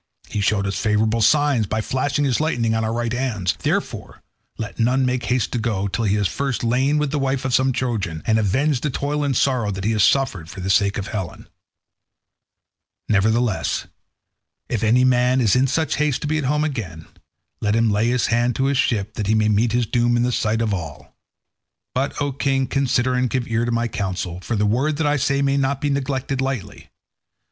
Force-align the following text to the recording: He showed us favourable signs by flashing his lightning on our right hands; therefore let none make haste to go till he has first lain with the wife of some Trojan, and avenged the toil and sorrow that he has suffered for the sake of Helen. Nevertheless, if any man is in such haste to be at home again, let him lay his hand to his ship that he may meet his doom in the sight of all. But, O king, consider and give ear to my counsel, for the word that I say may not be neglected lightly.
He 0.29 0.41
showed 0.41 0.65
us 0.65 0.77
favourable 0.79 1.21
signs 1.21 1.67
by 1.67 1.81
flashing 1.81 2.25
his 2.25 2.39
lightning 2.41 2.73
on 2.73 2.83
our 2.83 2.91
right 2.91 3.13
hands; 3.13 3.55
therefore 3.59 4.23
let 4.57 4.79
none 4.79 5.05
make 5.05 5.25
haste 5.25 5.51
to 5.51 5.59
go 5.59 5.87
till 5.87 6.05
he 6.05 6.15
has 6.15 6.27
first 6.27 6.63
lain 6.63 6.97
with 6.97 7.11
the 7.11 7.19
wife 7.19 7.45
of 7.45 7.53
some 7.53 7.71
Trojan, 7.71 8.23
and 8.25 8.39
avenged 8.39 8.81
the 8.81 8.89
toil 8.89 9.23
and 9.23 9.37
sorrow 9.37 9.69
that 9.69 9.83
he 9.83 9.91
has 9.91 10.01
suffered 10.03 10.49
for 10.49 10.59
the 10.59 10.71
sake 10.71 10.97
of 10.97 11.09
Helen. 11.09 11.47
Nevertheless, 13.09 13.85
if 14.69 14.83
any 14.83 15.03
man 15.03 15.39
is 15.39 15.55
in 15.55 15.67
such 15.67 15.97
haste 15.97 16.21
to 16.21 16.27
be 16.27 16.39
at 16.39 16.45
home 16.45 16.63
again, 16.63 17.05
let 17.61 17.75
him 17.75 17.91
lay 17.91 18.07
his 18.07 18.25
hand 18.25 18.55
to 18.55 18.63
his 18.63 18.79
ship 18.79 19.13
that 19.13 19.27
he 19.27 19.35
may 19.35 19.49
meet 19.49 19.71
his 19.71 19.85
doom 19.85 20.17
in 20.17 20.23
the 20.23 20.31
sight 20.31 20.63
of 20.63 20.73
all. 20.73 21.15
But, 21.93 22.19
O 22.19 22.31
king, 22.31 22.65
consider 22.65 23.13
and 23.13 23.29
give 23.29 23.47
ear 23.47 23.65
to 23.65 23.71
my 23.71 23.87
counsel, 23.87 24.39
for 24.39 24.55
the 24.55 24.65
word 24.65 24.97
that 24.97 25.05
I 25.05 25.17
say 25.17 25.43
may 25.43 25.57
not 25.57 25.79
be 25.79 25.91
neglected 25.91 26.41
lightly. 26.41 26.89